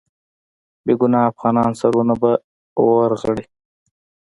بې 0.85 0.93
ګناه 0.99 1.29
افغانانو 1.31 1.77
سرونه 1.81 2.13
به 2.21 2.31
ورغړي. 2.85 3.45